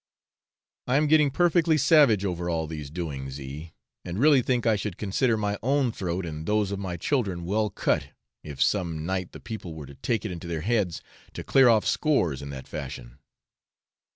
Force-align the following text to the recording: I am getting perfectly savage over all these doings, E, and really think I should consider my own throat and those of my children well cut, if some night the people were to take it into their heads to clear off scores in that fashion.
I 0.87 0.97
am 0.97 1.05
getting 1.05 1.29
perfectly 1.29 1.77
savage 1.77 2.25
over 2.25 2.49
all 2.49 2.65
these 2.65 2.89
doings, 2.89 3.39
E, 3.39 3.75
and 4.03 4.17
really 4.17 4.41
think 4.41 4.65
I 4.65 4.75
should 4.75 4.97
consider 4.97 5.37
my 5.37 5.59
own 5.61 5.91
throat 5.91 6.25
and 6.25 6.47
those 6.47 6.71
of 6.71 6.79
my 6.79 6.97
children 6.97 7.45
well 7.45 7.69
cut, 7.69 8.07
if 8.43 8.59
some 8.63 9.05
night 9.05 9.31
the 9.31 9.39
people 9.39 9.75
were 9.75 9.85
to 9.85 9.93
take 9.93 10.25
it 10.25 10.31
into 10.31 10.47
their 10.47 10.61
heads 10.61 11.03
to 11.33 11.43
clear 11.43 11.69
off 11.69 11.85
scores 11.85 12.41
in 12.41 12.49
that 12.49 12.67
fashion. 12.67 13.19